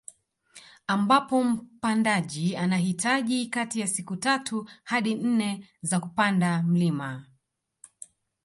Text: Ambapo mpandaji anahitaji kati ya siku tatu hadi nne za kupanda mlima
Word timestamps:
Ambapo 0.87 1.43
mpandaji 1.43 2.55
anahitaji 2.55 3.45
kati 3.47 3.79
ya 3.79 3.87
siku 3.87 4.15
tatu 4.15 4.69
hadi 4.83 5.15
nne 5.15 5.69
za 5.81 5.99
kupanda 5.99 6.63
mlima 6.63 7.25